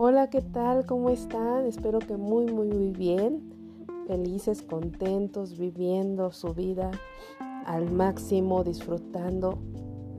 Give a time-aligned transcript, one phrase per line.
[0.00, 0.86] Hola, ¿qué tal?
[0.86, 1.66] ¿Cómo están?
[1.66, 3.42] Espero que muy, muy, muy bien.
[4.06, 6.92] Felices, contentos, viviendo su vida
[7.66, 9.58] al máximo, disfrutando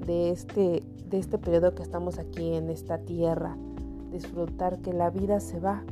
[0.05, 3.55] de este, de este periodo que estamos aquí en esta tierra.
[4.11, 5.85] Disfrutar que la vida se va,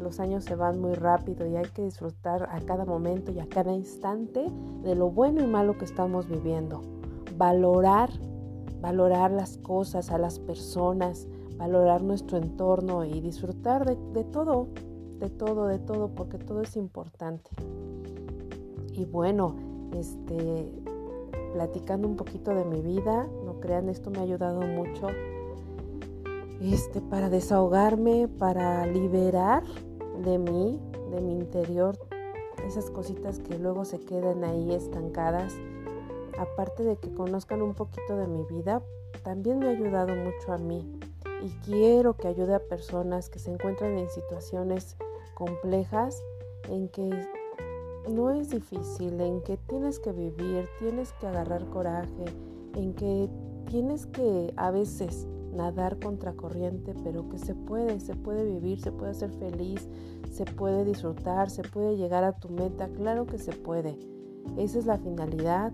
[0.00, 3.46] los años se van muy rápido y hay que disfrutar a cada momento y a
[3.46, 4.50] cada instante
[4.82, 6.80] de lo bueno y malo que estamos viviendo.
[7.36, 8.08] Valorar,
[8.80, 14.68] valorar las cosas, a las personas, valorar nuestro entorno y disfrutar de, todo,
[15.18, 17.50] de todo, de todo, porque todo es importante.
[18.92, 19.56] Y bueno,
[19.94, 20.72] este,
[21.52, 25.08] platicando un poquito de mi vida, no crean, esto me ha ayudado mucho
[26.60, 29.64] este, para desahogarme, para liberar
[30.24, 30.80] de mí,
[31.10, 31.98] de mi interior,
[32.66, 35.54] esas cositas que luego se quedan ahí estancadas.
[36.38, 38.82] Aparte de que conozcan un poquito de mi vida,
[39.22, 40.84] también me ha ayudado mucho a mí
[41.44, 44.96] y quiero que ayude a personas que se encuentran en situaciones
[45.34, 46.22] complejas
[46.70, 47.10] en que
[48.08, 52.24] no es difícil, en que tienes que vivir, tienes que agarrar coraje,
[52.74, 53.28] en que
[53.68, 59.12] tienes que a veces nadar contracorriente, pero que se puede, se puede vivir, se puede
[59.12, 59.86] ser feliz,
[60.30, 63.98] se puede disfrutar, se puede llegar a tu meta, claro que se puede.
[64.56, 65.72] Esa es la finalidad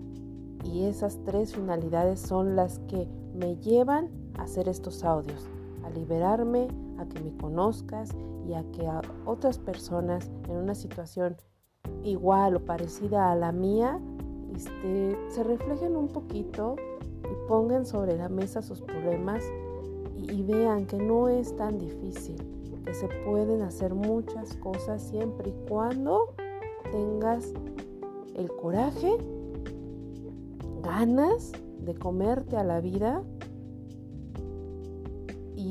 [0.65, 5.49] y esas tres finalidades son las que me llevan a hacer estos audios
[5.91, 8.09] liberarme, a que me conozcas
[8.47, 8.87] y a que
[9.25, 11.37] otras personas en una situación
[12.03, 13.99] igual o parecida a la mía
[14.55, 16.75] este, se reflejen un poquito
[17.23, 19.43] y pongan sobre la mesa sus problemas
[20.17, 22.35] y, y vean que no es tan difícil,
[22.85, 26.33] que se pueden hacer muchas cosas siempre y cuando
[26.91, 27.53] tengas
[28.35, 29.17] el coraje,
[30.83, 33.23] ganas de comerte a la vida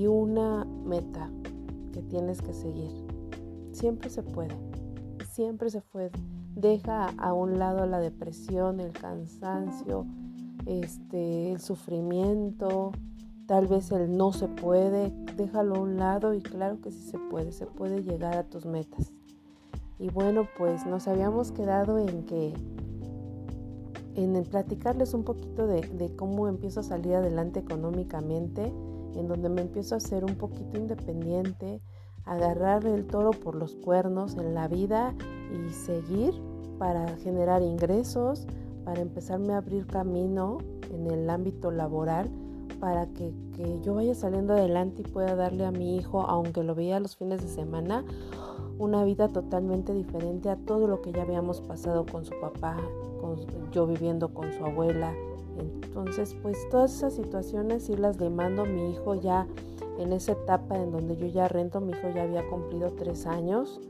[0.06, 1.30] una meta
[1.92, 2.90] que tienes que seguir.
[3.72, 4.56] Siempre se puede,
[5.30, 6.11] siempre se puede.
[6.55, 10.06] Deja a un lado la depresión, el cansancio,
[10.66, 12.92] este, el sufrimiento,
[13.46, 17.18] tal vez el no se puede, déjalo a un lado y claro que sí se
[17.18, 19.12] puede, se puede llegar a tus metas.
[19.98, 22.55] Y bueno, pues nos habíamos quedado en que,
[24.14, 28.72] en platicarles un poquito de, de cómo empiezo a salir adelante económicamente
[29.14, 31.80] en donde me empiezo a ser un poquito independiente,
[32.24, 35.14] agarrar el toro por los cuernos en la vida
[35.52, 36.34] y seguir
[36.78, 38.46] para generar ingresos,
[38.84, 40.58] para empezarme a abrir camino
[40.92, 42.30] en el ámbito laboral,
[42.78, 46.74] para que, que yo vaya saliendo adelante y pueda darle a mi hijo, aunque lo
[46.74, 48.04] veía los fines de semana,
[48.78, 52.78] una vida totalmente diferente a todo lo que ya habíamos pasado con su papá,
[53.20, 53.36] con,
[53.72, 55.12] yo viviendo con su abuela,
[55.58, 59.46] entonces, pues todas esas situaciones sí las le mando a mi hijo ya
[59.98, 63.80] en esa etapa en donde yo ya rento, mi hijo ya había cumplido tres años.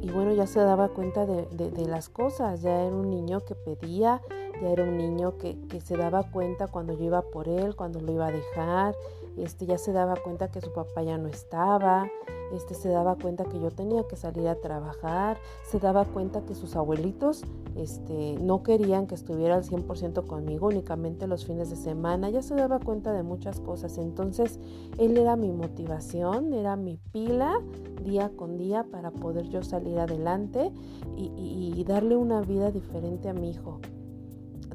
[0.00, 4.22] Y bueno, ya se daba cuenta de, las cosas, ya era un niño que pedía,
[4.62, 8.00] ya era un niño que, que, se daba cuenta cuando yo iba por él, cuando
[8.00, 8.94] lo iba a dejar,
[9.38, 12.08] este, ya se daba cuenta que su papá ya no estaba,
[12.52, 16.54] este, se daba cuenta que yo tenía que salir a trabajar, se daba cuenta que
[16.54, 17.42] sus abuelitos
[17.76, 22.54] este, no querían que estuviera al 100% conmigo, únicamente los fines de semana, ya se
[22.54, 24.58] daba cuenta de muchas cosas, entonces
[24.98, 27.60] él era mi motivación, era mi pila
[28.02, 30.72] día con día para poder yo salir adelante
[31.16, 33.80] y darle una vida diferente a mi hijo.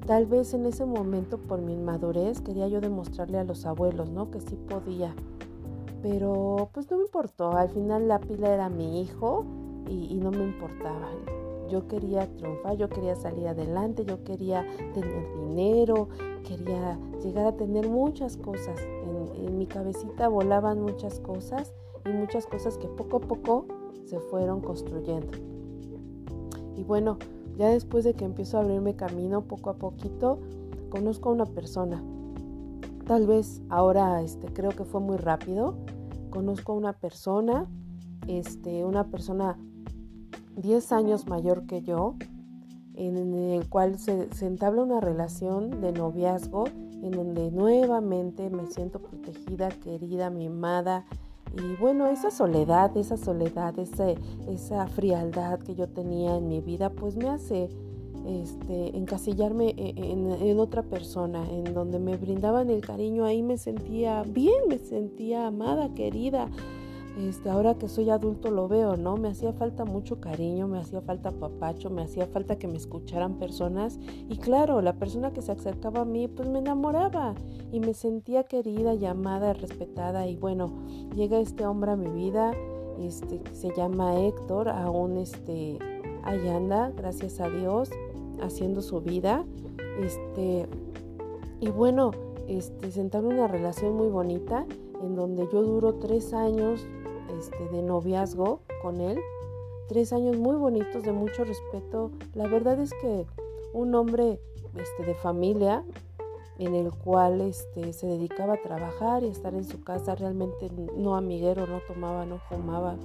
[0.06, 4.30] Tal vez en ese momento por mi inmadurez quería yo demostrarle a los abuelos, ¿no?
[4.32, 5.16] Que sí podía.
[6.02, 7.52] Pero pues no me importó.
[7.52, 9.46] Al final la pila era mi hijo
[9.88, 11.08] y, no me importaba.
[11.70, 16.10] Yo quería triunfar, yo quería salir adelante, yo quería tener dinero,
[16.46, 18.82] quería llegar a tener muchas cosas.
[18.82, 21.74] En, en mi cabecita volaban muchas cosas
[22.06, 23.66] y muchas cosas que poco a poco
[24.04, 25.32] se fueron construyendo.
[26.76, 27.18] Y bueno,
[27.58, 30.40] ya después de que empiezo a abrirme camino poco a poquito,
[30.90, 32.04] conozco a una persona.
[33.06, 35.76] Tal vez ahora este, creo que fue muy rápido.
[36.30, 37.68] Conozco a una persona,
[38.28, 39.58] este, una persona
[40.56, 42.16] 10 años mayor que yo,
[42.96, 46.66] en el cual se, se entabla una relación de noviazgo
[47.04, 51.06] en donde nuevamente me siento protegida, querida, mimada,
[51.54, 54.10] y bueno, esa soledad, esa soledad, esa,
[54.48, 57.70] esa frialdad que yo tenía en mi vida, pues me hace
[58.26, 63.58] este, encasillarme e, en, en, otra persona, en donde me brindaban el cariño, ahí me
[63.58, 66.50] sentía bien, me sentía amada, querida,
[67.18, 69.18] este, ahora que soy adulto lo veo, ¿no?
[69.18, 73.38] Me hacía falta mucho cariño, me hacía falta papacho, me hacía falta que me escucharan
[73.38, 74.00] personas.
[74.30, 77.36] Y claro, la persona que se acercaba a mí, pues me enamoraba
[77.72, 80.28] y me sentía querida, llamada, respetada.
[80.28, 80.74] Y bueno,
[81.16, 82.52] llega este hombre a mi vida,
[83.00, 85.78] este, se llama Héctor, aún este,
[86.24, 87.92] ahí anda, gracias a Dios,
[88.42, 89.46] haciendo su vida.
[90.02, 90.68] Este,
[91.60, 92.10] y bueno,
[92.48, 94.66] este, sentaron una relación muy bonita
[95.04, 96.88] en donde yo duro tres años
[97.38, 99.20] este, de noviazgo con él.
[99.88, 102.12] Tres años muy bonitos, de mucho respeto.
[102.34, 103.26] La verdad es que
[103.74, 104.40] un hombre
[104.76, 105.84] este, de familia
[106.60, 110.70] en el cual este, se dedicaba a trabajar y a estar en su casa, realmente
[110.96, 112.98] no amiguero, no tomaba, no fumaba.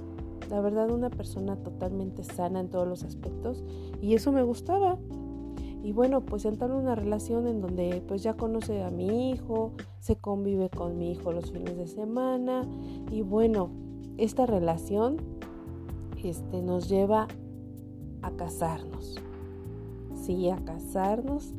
[0.49, 3.63] La verdad, una persona totalmente sana en todos los aspectos
[4.01, 4.97] y eso me gustaba.
[5.83, 9.71] Y bueno, pues entrar en una relación en donde pues ya conoce a mi hijo,
[9.99, 12.67] se convive con mi hijo los fines de semana
[13.11, 13.69] y bueno,
[14.19, 15.17] esta relación
[16.23, 17.27] este, nos lleva
[18.21, 19.15] a casarnos.
[20.13, 21.53] Sí, a casarnos.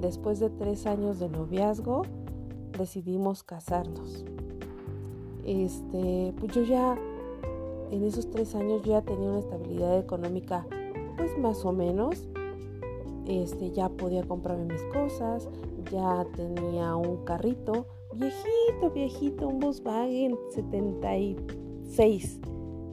[0.00, 2.02] Después de tres años de noviazgo,
[2.78, 4.24] decidimos casarnos.
[5.44, 6.96] Este, pues yo ya,
[7.90, 10.66] en esos tres años, yo ya tenía una estabilidad económica,
[11.16, 12.28] pues más o menos.
[13.26, 15.48] Este, ya podía comprarme mis cosas,
[15.90, 21.16] ya tenía un carrito viejito, viejito, un Volkswagen 70
[21.94, 22.40] 76,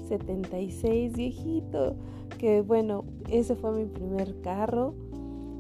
[0.10, 1.96] 76 viejito,
[2.38, 4.94] que bueno, ese fue mi primer carro.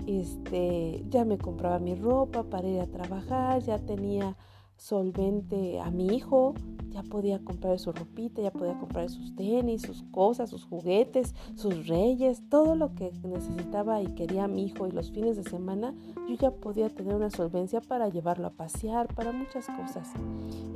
[0.06, 4.36] Este, ya me compraba mi ropa para ir a trabajar, ya tenía
[4.78, 6.56] solvente a mi hijo,
[6.90, 11.88] ya podía comprar su ropita, ya podía comprar sus tenis, sus cosas, sus juguetes, sus
[11.88, 15.94] reyes, todo lo que necesitaba y quería mi hijo y los fines de semana,
[16.28, 20.10] yo ya podía tener una solvencia para llevarlo a pasear, para muchas cosas.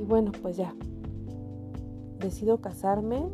[0.00, 0.72] Y bueno, pues ya,
[2.26, 3.24] decido casarme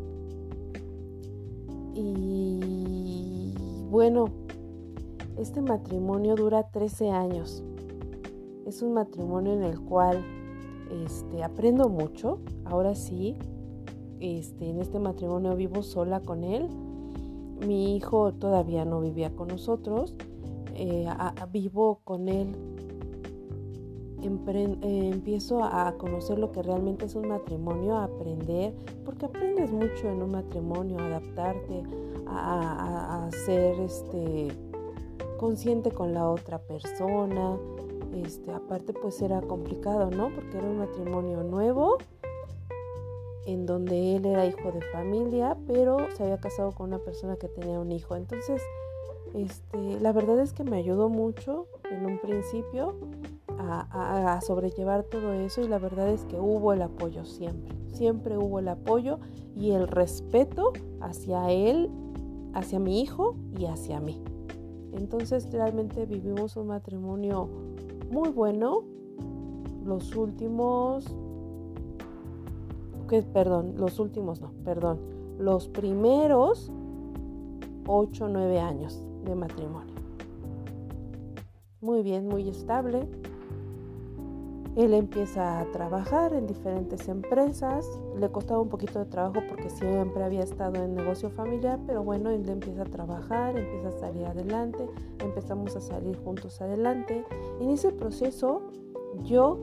[1.95, 3.55] y
[3.91, 4.27] bueno,
[5.39, 7.63] este matrimonio dura 13 años.
[8.67, 10.25] Es un matrimonio en el cual
[11.05, 12.39] este, aprendo mucho.
[12.65, 13.37] Ahora sí,
[14.21, 16.69] este, en este matrimonio vivo sola con él.
[17.67, 20.15] Mi hijo todavía no vivía con nosotros.
[20.75, 21.07] Eh,
[21.51, 22.57] vivo con él
[24.23, 28.75] eh, empiezo a conocer lo que realmente es un matrimonio, a aprender,
[29.05, 31.83] porque aprendes mucho en un matrimonio, adaptarte,
[32.27, 34.49] a, ser este,
[35.39, 37.59] consciente con la otra persona.
[38.15, 40.31] Este, aparte pues era complicado, ¿no?
[40.35, 41.99] Porque era un matrimonio nuevo,
[43.47, 47.49] en donde él era hijo de familia, pero se había casado con una persona que
[47.49, 48.15] tenía un hijo.
[48.15, 48.63] Entonces,
[49.35, 52.95] este, la verdad es que me ayudó mucho en un principio
[53.59, 58.59] a, sobrellevar todo eso y la verdad es que hubo el apoyo siempre, siempre hubo
[58.59, 59.19] el apoyo
[59.57, 61.91] y el respeto hacia él,
[62.55, 64.23] hacia mi hijo y hacia mí.
[64.93, 67.49] Entonces realmente vivimos un matrimonio
[68.11, 68.85] muy bueno.
[69.85, 71.07] Los últimos,
[73.09, 75.01] que, perdón, los últimos no, perdón,
[75.39, 76.71] los primeros
[77.87, 79.95] 8 o 9 años de matrimonio.
[81.81, 83.09] Muy bien, muy estable.
[84.75, 87.87] Él empieza a trabajar en diferentes empresas.
[88.19, 92.31] Le costaba un poquito de trabajo porque siempre había estado en negocio familiar, pero bueno,
[92.31, 94.89] él empieza a trabajar, empieza a salir adelante,
[95.19, 97.25] empezamos a salir juntos adelante.
[97.61, 98.63] En ese proceso
[99.25, 99.63] yo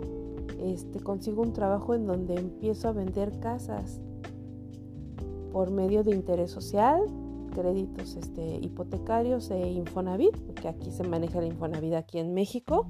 [0.60, 4.00] este, consigo un trabajo en donde empiezo a vender casas
[5.52, 7.02] por medio de interés social,
[7.56, 12.88] créditos este, hipotecarios e Infonavit, porque aquí se maneja el Infonavit aquí en México.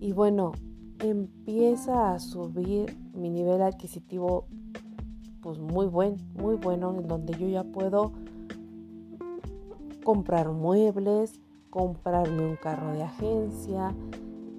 [0.00, 0.52] Y bueno,
[0.98, 4.46] empieza a subir mi nivel adquisitivo
[5.42, 8.12] pues muy buen, muy bueno, en donde yo ya puedo
[10.02, 13.94] comprar muebles, comprarme un carro de agencia,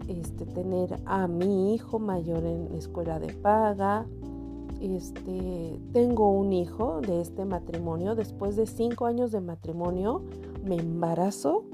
[0.07, 4.05] este, tener a mi hijo mayor en escuela de paga.
[4.79, 8.15] Este, tengo un hijo de este matrimonio.
[8.15, 10.23] Después de cinco años de matrimonio,
[10.63, 11.65] me embarazo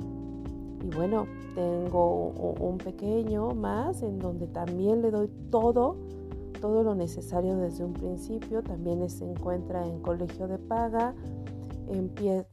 [0.88, 2.30] y bueno, tengo
[2.62, 5.98] un pequeño más en donde también le doy todo,
[6.62, 8.64] todo lo necesario desde un principio.
[8.64, 11.14] También se encuentra en colegio de paga.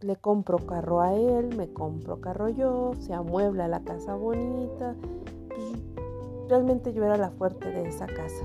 [0.00, 4.96] le compro carro a él, me compro carro yo, se amuebla la casa bonita.
[5.48, 8.44] Pues, realmente yo era la fuerte de esa casa.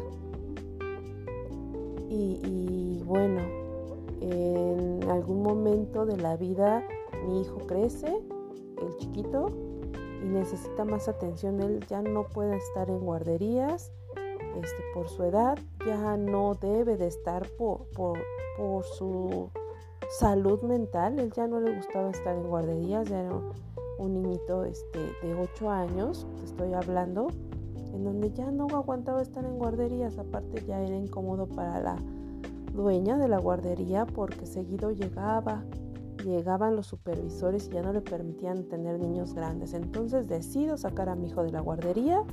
[2.10, 3.42] Y, y bueno,
[4.22, 6.84] en algún momento de la vida
[7.26, 8.22] mi hijo crece,
[8.82, 9.69] el chiquito,
[10.24, 11.62] y necesita más atención.
[11.62, 13.92] Él ya no puede estar en guarderías
[14.56, 18.20] este, por su edad, ya no debe de estar por, por,
[18.58, 19.50] por su
[20.20, 21.20] salud mental.
[21.20, 23.40] Él ya no le gustaba estar en guarderías, ya era
[24.00, 27.28] un niñito este, de 8 años, estoy hablando,
[27.94, 31.98] en donde ya no aguantaba estar en guarderías, aparte ya era incómodo para la
[32.74, 35.64] dueña de la guardería porque seguido llegaba,
[36.24, 39.74] llegaban los supervisores y ya no le permitían tener niños grandes.
[39.74, 42.24] Entonces decido sacar a mi hijo de la guardería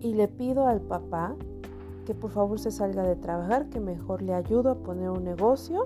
[0.00, 1.34] y le pido al papá
[2.04, 5.84] que por favor se salga de trabajar, que mejor le ayudo a poner un negocio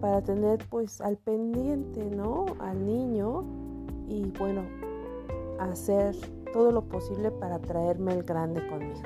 [0.00, 2.46] para tener pues al pendiente, ¿no?
[2.58, 3.44] Al niño
[4.08, 4.62] y bueno,
[5.58, 6.16] hacer
[6.52, 9.00] todo lo posible para traerme el grande conmigo.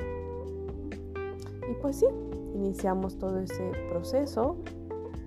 [1.70, 2.06] Y pues sí,
[2.54, 4.56] iniciamos todo ese proceso.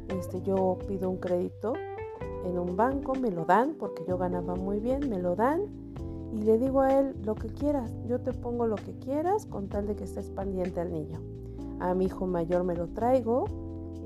[0.09, 1.73] Este, yo pido un crédito
[2.45, 5.61] en un banco, me lo dan porque yo ganaba muy bien, me lo dan
[6.33, 9.69] y le digo a él lo que quieras, yo te pongo lo que quieras con
[9.69, 11.19] tal de que estés pendiente al niño.
[11.79, 13.45] A mi hijo mayor me lo traigo,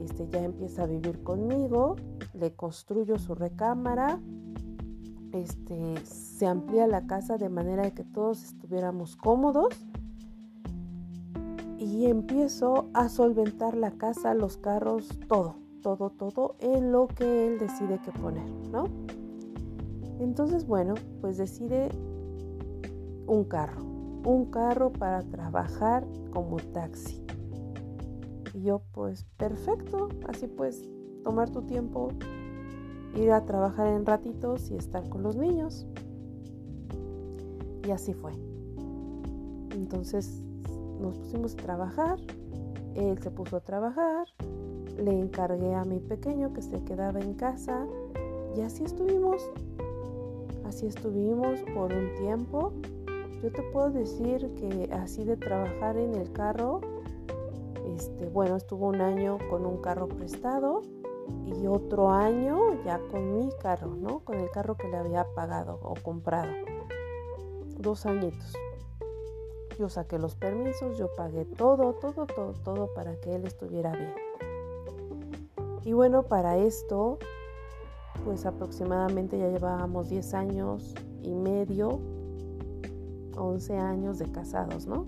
[0.04, 1.96] este ya empieza a vivir conmigo,
[2.34, 4.20] le construyo su recámara,
[5.32, 9.74] este, se amplía la casa de manera de que todos estuviéramos cómodos
[11.78, 17.60] y empiezo a solventar la casa, los carros, todo, todo, todo en lo que él
[17.60, 18.86] decide que poner, ¿no?
[20.20, 21.90] Entonces, bueno, pues decide
[23.28, 23.82] un carro,
[24.26, 27.26] un carro para trabajar como taxi.
[28.54, 30.88] Y yo, pues, perfecto, así pues,
[31.24, 32.10] tomar tu tiempo,
[33.16, 35.88] ir a trabajar en ratitos y estar con los niños.
[37.88, 38.34] Y así fue.
[39.72, 40.44] Entonces
[41.00, 42.20] nos pusimos a trabajar,
[42.96, 44.28] él se puso a trabajar,
[44.98, 47.86] le encargué a mi pequeño que se quedaba en casa
[48.56, 49.50] y así estuvimos.
[50.66, 52.72] Así estuvimos por un tiempo.
[53.42, 56.82] Yo te puedo decir que así de trabajar en el carro,
[57.96, 60.82] este, bueno, estuvo un año con un carro prestado
[61.46, 64.20] y otro año ya con mi carro, ¿no?
[64.20, 66.52] Con el carro que le había pagado o comprado.
[67.78, 68.54] Dos añitos.
[69.80, 74.14] Yo saqué los permisos, yo pagué todo, todo, todo, todo para que él estuviera bien.
[75.84, 77.18] Y bueno, para esto,
[78.24, 82.00] pues aproximadamente ya llevábamos 10 años y medio,
[83.38, 85.06] 11 años de casados, ¿no?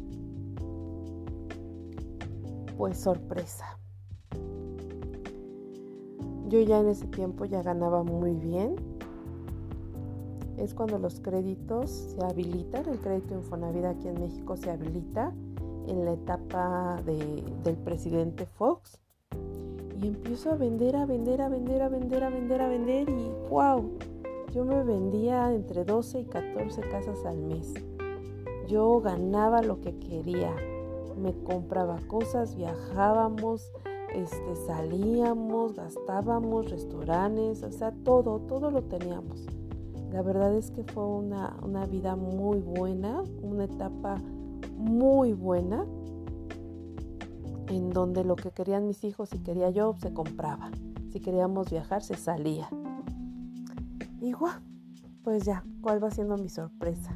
[2.77, 3.77] Pues sorpresa
[6.53, 8.75] yo ya en ese tiempo ya ganaba muy bien.
[10.58, 15.34] Es cuando los créditos se habilitan, el crédito Infonavit aquí en México se habilita
[15.88, 19.03] en la etapa del presidente Fox.
[20.04, 23.90] Empiezo a vender, a vender, a vender, a vender, a vender, a vender y wow,
[24.54, 27.74] yo me vendía entre 12 y 14 casas al mes.
[28.68, 30.54] Yo ganaba lo que quería,
[31.18, 33.72] me compraba cosas, viajábamos,
[34.14, 39.46] este, salíamos, gastábamos, restaurantes, o sea, todo, todo lo teníamos.
[40.12, 44.18] La verdad es que fue una, una vida muy buena, una etapa
[44.78, 45.86] muy buena,
[47.75, 50.72] en donde lo que querían mis hijos y quería yo se compraba.
[51.12, 52.70] Si queríamos viajar, se salía.
[54.22, 54.34] Y
[55.24, 57.12] pues ya, ¿cuál va siendo mi sorpresa?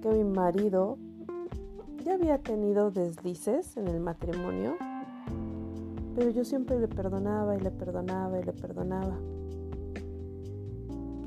[0.00, 0.98] Que mi marido
[2.04, 4.76] ya había tenido deslices en el matrimonio
[6.18, 9.16] pero yo siempre le perdonaba y le perdonaba y le perdonaba.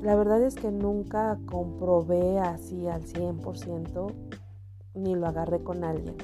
[0.02, 4.12] La verdad es que nunca comprobé así al 100%
[4.92, 6.16] ni lo agarré con alguien.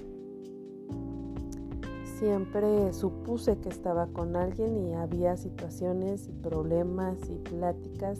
[2.18, 8.18] Siempre supuse que estaba con alguien y había situaciones y problemas y pláticas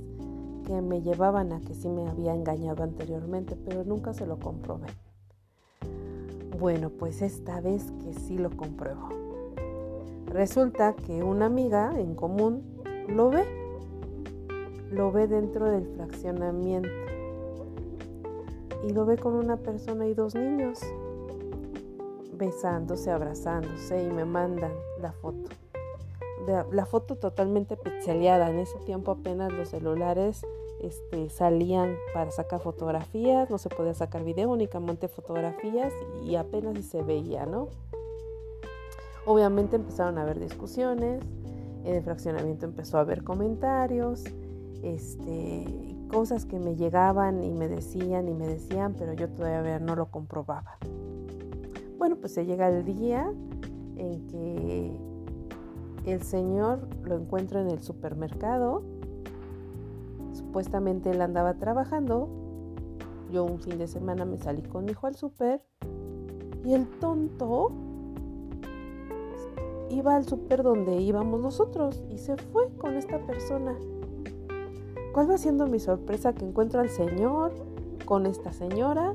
[0.65, 4.87] que me llevaban a que sí me había engañado anteriormente, pero nunca se lo comprobé.
[6.61, 9.09] Bueno, pues esta vez que sí lo compruebo.
[10.27, 12.63] Resulta que una amiga en común
[13.09, 13.45] lo ve,
[14.93, 16.89] lo ve dentro del fraccionamiento
[18.87, 20.79] y lo ve con una persona y dos niños
[22.39, 25.51] besándose, abrazándose y me mandan la foto.
[26.73, 28.49] La foto totalmente pixeleada.
[28.49, 30.47] En ese tiempo apenas los celulares
[30.81, 35.93] este, salían para sacar fotografías, no se podía sacar video, únicamente fotografías
[36.25, 37.69] y apenas se veía, ¿no?
[39.27, 41.23] Obviamente empezaron a haber discusiones,
[41.85, 44.25] en el fraccionamiento empezó a haber comentarios,
[44.83, 49.97] este, cosas que me llegaban y me decían y me decían, pero yo todavía no
[49.97, 50.79] lo comprobaba.
[51.99, 53.29] Bueno, pues se llega el día
[53.97, 54.97] en que
[56.07, 58.83] el señor lo encuentro en el supermercado.
[60.33, 62.29] Supuestamente él andaba trabajando.
[63.33, 65.61] Yo un fin de semana me salí con mi hijo al super
[66.65, 67.73] Y el tonto
[69.91, 73.75] iba al súper donde íbamos nosotros y se fue con esta persona.
[75.13, 77.53] ¿Cuál va siendo mi sorpresa que encuentro al señor
[78.05, 79.15] con esta señora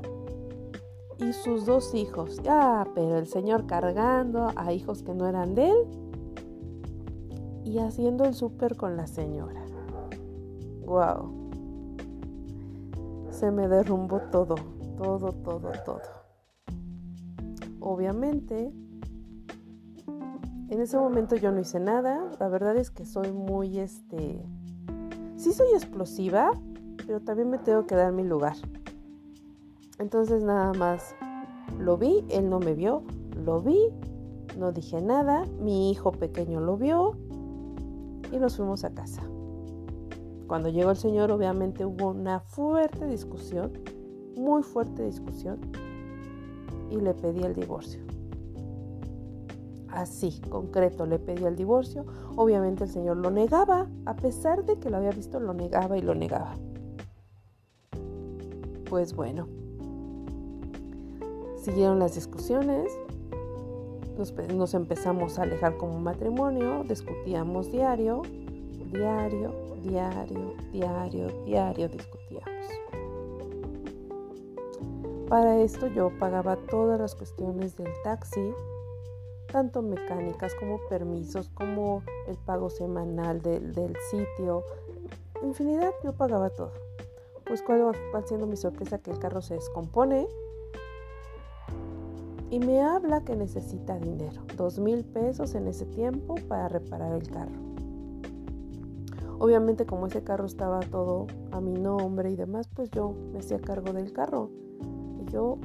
[1.18, 2.40] y sus dos hijos?
[2.48, 6.04] Ah, pero el señor cargando a hijos que no eran de él
[7.64, 9.64] y haciendo el súper con la señora.
[10.84, 11.32] Wow.
[13.30, 14.54] Se me derrumbó todo,
[14.96, 16.00] todo, todo, todo.
[17.80, 18.72] Obviamente,
[20.68, 22.30] en ese momento yo no hice nada.
[22.38, 24.42] La verdad es que soy muy, este,
[25.36, 26.52] sí soy explosiva,
[27.06, 28.56] pero también me tengo que dar mi lugar.
[29.98, 31.14] Entonces nada más
[31.78, 33.02] lo vi, él no me vio,
[33.44, 33.78] lo vi,
[34.58, 37.16] no dije nada, mi hijo pequeño lo vio
[38.32, 39.22] y nos fuimos a casa.
[40.46, 43.72] Cuando llegó el señor obviamente hubo una fuerte discusión,
[44.36, 45.58] muy fuerte discusión
[46.90, 48.02] y le pedí el divorcio.
[49.88, 52.04] Así, concreto, le pedí el divorcio.
[52.34, 56.02] Obviamente el señor lo negaba, a pesar de que lo había visto, lo negaba y
[56.02, 56.56] lo negaba.
[58.90, 59.46] Pues bueno,
[61.64, 62.92] siguieron las discusiones,
[64.52, 68.22] nos, empezamos a alejar como matrimonio, discutíamos diario,
[68.92, 69.52] diario,
[69.82, 72.50] diario, diario, diario discutíamos.
[75.28, 78.52] Para esto yo pagaba todas las cuestiones del taxi,
[79.50, 84.64] tanto mecánicas como permisos, como el pago semanal del, sitio,
[85.42, 86.72] infinidad, yo pagaba todo.
[87.46, 90.28] Pues cuál va siendo mi sorpresa que el carro se descompone
[92.54, 97.28] y me habla que necesita dinero, dos mil pesos en ese tiempo para reparar el
[97.28, 97.50] carro.
[99.40, 103.58] Obviamente como ese carro estaba todo a mi nombre y demás, pues yo me hacía
[103.58, 104.50] cargo del carro.
[105.20, 105.58] Y yo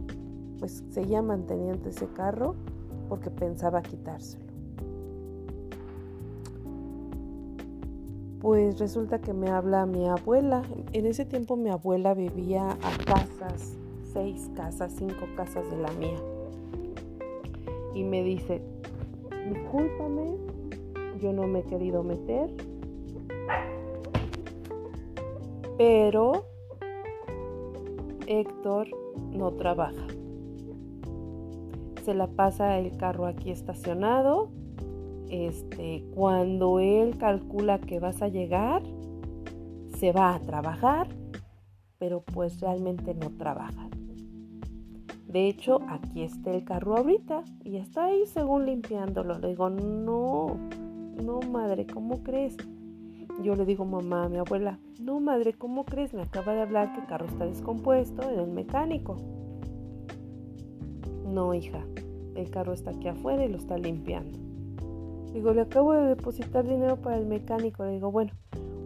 [0.58, 2.56] pues seguía manteniendo ese carro
[3.08, 4.46] porque pensaba quitárselo.
[8.40, 10.64] Pues resulta que me habla mi abuela.
[10.94, 13.78] En ese tiempo mi abuela vivía a casas,
[14.12, 16.18] seis casas, cinco casas de la mía
[18.00, 18.62] y me dice,
[19.50, 20.38] discúlpame,
[21.20, 22.50] yo no me he querido meter,
[25.78, 26.46] pero
[28.26, 28.88] Héctor
[29.32, 30.08] no trabaja.
[32.06, 34.50] Se la pasa el carro aquí estacionado.
[35.30, 38.82] Este, cuando él calcula que vas a llegar,
[39.98, 41.10] se va a trabajar,
[41.98, 43.90] pero pues realmente no trabaja.
[45.30, 49.38] De hecho, aquí está el carro ahorita y está ahí según limpiándolo.
[49.38, 50.58] Le digo, no,
[51.24, 52.58] no madre, ¿cómo crees?
[53.44, 56.16] Yo le digo, mamá, mi abuela, no madre, ¿cómo crees?
[56.16, 59.18] Me acaba de hablar que el carro está descompuesto en el mecánico.
[61.28, 61.86] No, hija,
[62.34, 64.40] el carro está aquí afuera y lo está limpiando.
[65.32, 67.86] Digo, le acabo de depositar dinero para el mecánico.
[67.86, 68.32] Le digo, bueno,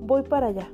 [0.01, 0.69] voy para allá.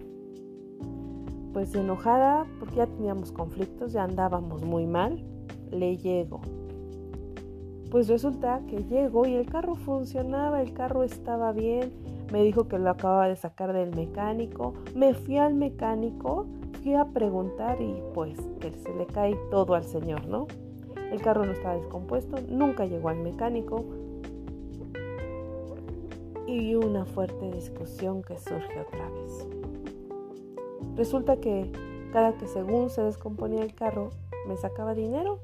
[1.53, 5.23] Pues enojada, porque ya teníamos conflictos, ya andábamos muy mal
[5.71, 6.41] le llego.
[7.91, 11.91] Pues resulta que llego y el carro funcionaba, el carro estaba bien,
[12.31, 16.45] me dijo que lo acababa de sacar del mecánico, me fui al mecánico,
[16.83, 20.45] fui a preguntar y pues que se le cae todo al señor, ¿no?
[21.11, 23.83] El carro no estaba descompuesto, nunca llegó al mecánico
[26.45, 29.47] y una fuerte discusión que surge otra vez.
[30.95, 31.71] Resulta que
[32.11, 34.11] cada que según se descomponía el carro,
[34.47, 35.39] me sacaba dinero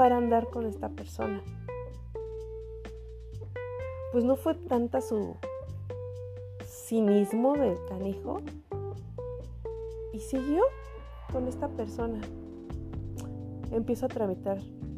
[0.00, 1.42] para andar con esta persona.
[4.12, 5.36] Pues no fue tanta su
[6.64, 8.40] cinismo del canijo
[10.14, 10.62] y siguió
[11.30, 12.18] con esta persona.
[13.72, 14.56] Empiezo a tramitar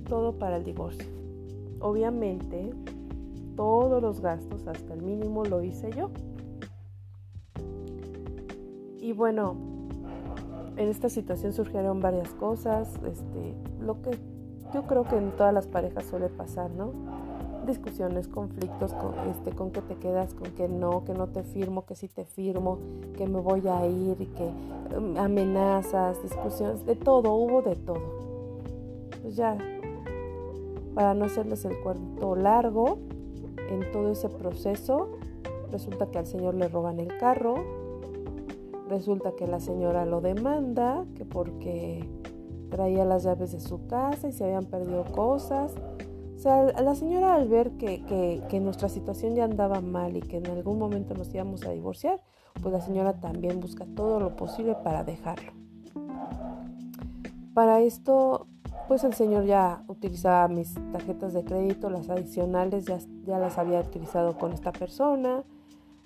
[0.09, 1.09] todo para el divorcio.
[1.81, 2.71] Obviamente,
[3.57, 6.12] todos los gastos, hasta el mínimo, lo hice yo.
[9.01, 9.57] Y bueno,
[10.77, 12.95] en esta situación surgieron varias cosas.
[13.05, 14.32] Este, lo que
[14.73, 16.93] yo creo que en todas las parejas suele pasar, ¿no?
[17.67, 21.85] Discusiones, conflictos, con, este, con que te quedas, con que no, que no te firmo,
[21.85, 22.79] que sí te firmo,
[23.17, 28.23] que me voy a ir, que um, amenazas, discusiones, de todo, hubo de todo.
[29.23, 29.57] Pues ya,
[30.95, 32.99] para no hacerles el cuento largo,
[33.69, 35.11] en todo ese proceso,
[35.71, 37.55] resulta que al señor le roban el carro,
[38.89, 42.05] resulta que la señora lo demanda, que porque
[42.73, 45.75] traía las llaves de su casa y se habían perdido cosas.
[46.35, 50.47] O sea, la señora al ver que, nuestra situación ya andaba mal y que en
[50.49, 52.21] algún momento nos íbamos a divorciar,
[52.61, 55.53] pues la señora también busca todo lo posible para dejarlo.
[57.55, 58.47] Para esto,
[58.89, 63.81] pues el señor ya utilizaba mis tarjetas de crédito, las adicionales ya, ya las había
[63.81, 65.45] utilizado con esta persona.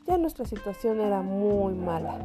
[0.06, 2.18] Ya nuestra situación era muy mala.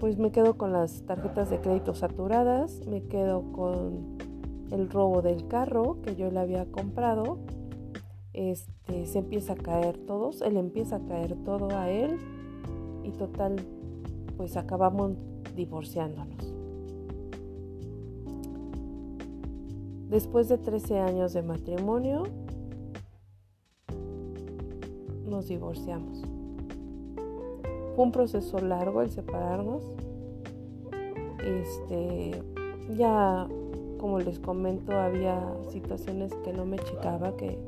[0.00, 4.16] Pues me quedo con las tarjetas de crédito saturadas, me quedo con
[4.70, 7.36] el robo del carro que yo le había comprado.
[8.32, 12.16] Este, se empieza a caer todos, él empieza a caer todo a él
[13.04, 13.56] y total,
[14.38, 15.12] pues acabamos
[15.54, 16.54] divorciándonos.
[20.08, 22.22] Después de 13 años de matrimonio,
[25.26, 26.39] nos divorciamos.
[28.00, 29.82] Fue un proceso largo el separarnos.
[31.44, 32.42] Este,
[32.96, 33.46] ya
[33.98, 35.38] como les comento, había
[35.70, 37.58] situaciones que no me checaba, que,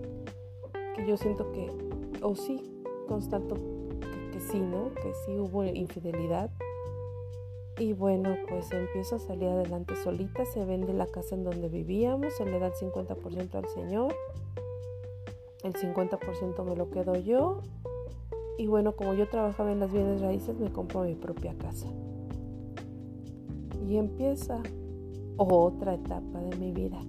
[0.96, 1.68] que yo siento que,
[2.22, 2.62] o sí,
[3.08, 4.94] constato que, que sí, ¿no?
[4.94, 6.50] Que sí hubo infidelidad.
[7.78, 12.32] Y bueno, pues empiezo a salir adelante solita, se vende la casa en donde vivíamos,
[12.38, 14.14] se le da el 50% al señor,
[15.62, 17.60] el 50% me lo quedo yo.
[18.58, 21.88] Y bueno, como yo trabajaba en las bienes raíces, me compro mi propia casa.
[23.88, 24.62] Y empieza
[25.36, 27.00] otra etapa de mi vida,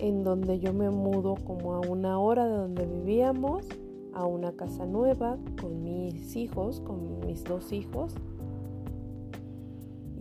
[0.00, 3.66] en donde yo me mudo como a una hora de donde vivíamos,
[4.14, 8.14] a una casa nueva, con mis hijos, con mis dos hijos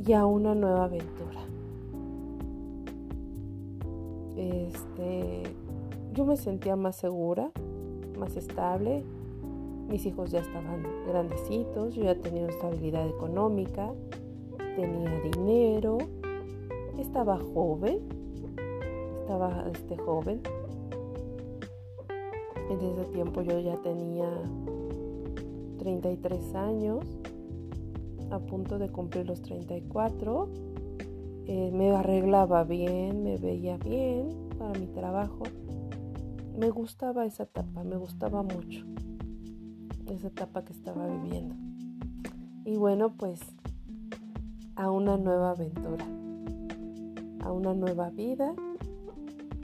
[0.05, 1.41] y a una nueva aventura.
[4.35, 5.43] Este,
[6.13, 7.51] yo me sentía más segura,
[8.17, 9.03] más estable.
[9.89, 13.93] Mis hijos ya estaban grandecitos, yo ya tenía estabilidad económica,
[14.75, 15.97] tenía dinero,
[16.99, 17.99] estaba joven,
[19.21, 20.41] estaba este joven.
[22.69, 24.29] En ese tiempo yo ya tenía
[25.79, 27.05] 33 años
[28.29, 30.49] a punto de cumplir los 34.
[31.45, 35.43] Eh, me arreglaba bien, me veía bien para mi trabajo.
[36.57, 38.85] Me gustaba esa etapa, me gustaba mucho
[40.13, 41.55] esa etapa que estaba viviendo.
[42.65, 43.39] Y bueno, pues
[44.75, 46.05] a una nueva aventura,
[47.41, 48.53] a una nueva vida,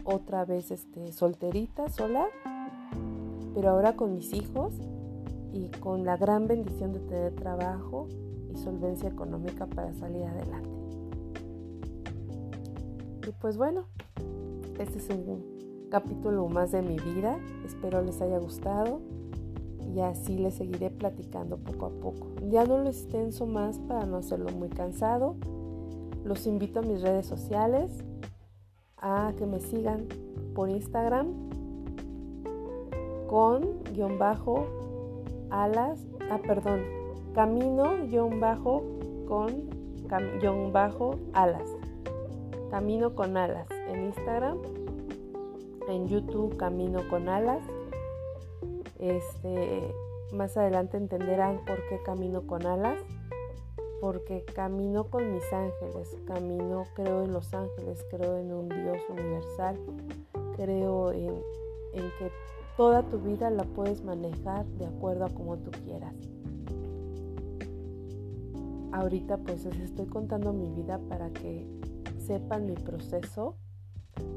[0.04, 2.28] otra vez este, solterita, sola,
[3.54, 4.74] pero ahora con mis hijos
[5.52, 8.08] y con la gran bendición de tener trabajo,
[8.56, 10.70] solvencia económica para salir adelante.
[13.28, 13.86] Y pues bueno,
[14.80, 17.38] este es un capítulo más de mi vida.
[17.66, 19.02] Espero les haya gustado
[19.94, 22.28] y así les seguiré platicando poco a poco.
[22.50, 25.36] Ya no lo extenso más para no hacerlo muy cansado.
[26.24, 27.92] Los invito a mis redes sociales,
[28.98, 30.08] a que me sigan
[30.56, 31.28] por Instagram
[33.28, 34.66] con guion bajo
[35.50, 36.82] alas, ah perdón,
[37.34, 38.84] camino-bajo
[39.28, 39.74] con
[40.72, 41.68] bajo alas.
[42.70, 44.58] Camino con alas en Instagram,
[45.88, 47.64] en YouTube Camino con alas.
[49.04, 49.94] Este,
[50.32, 52.98] más adelante entenderán por qué camino con alas,
[54.02, 59.78] porque camino con mis ángeles, camino, creo en los ángeles, creo en un Dios universal,
[60.56, 61.42] creo en,
[61.94, 62.32] en que
[62.78, 66.16] toda tu vida la puedes manejar de acuerdo a como tú quieras
[68.94, 71.68] ahorita pues les estoy contando mi vida para que
[72.20, 73.56] sepan mi proceso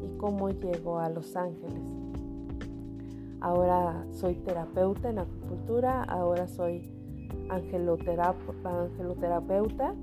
[0.02, 2.06] y cómo llego a Los Ángeles.
[3.40, 6.90] Ahora soy terapeuta en acupuntura, ahora soy
[7.49, 9.94] angeloterapeuta,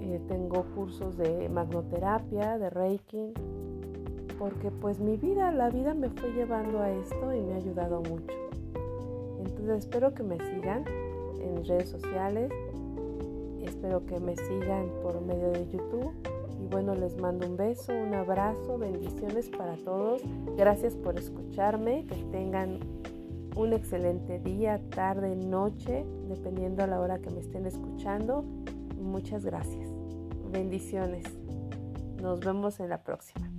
[0.00, 3.32] eh, tengo cursos de magnoterapia, de reiki,
[4.38, 8.02] porque pues mi vida, la vida me fue llevando a esto y me ha ayudado
[8.02, 8.34] mucho.
[9.38, 10.84] Entonces espero que me sigan
[11.40, 12.52] en redes sociales,
[13.62, 16.10] Espero que me sigan por medio de YouTube.
[16.72, 20.22] Bueno, les mando un beso, un abrazo, bendiciones para todos.
[20.56, 22.06] Gracias por escucharme.
[22.06, 22.80] Que tengan
[23.54, 28.42] un excelente día, tarde, noche, dependiendo a la hora que me estén escuchando.
[28.96, 29.86] Muchas gracias.
[30.50, 31.24] Bendiciones.
[32.22, 33.51] Nos vemos en la próxima.